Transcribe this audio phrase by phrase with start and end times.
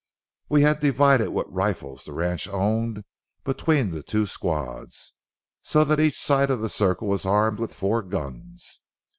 [0.49, 3.03] We had divided what rifles the ranch owned
[3.43, 5.13] between the two squads,
[5.61, 8.81] so that each side of the circle was armed with four guns.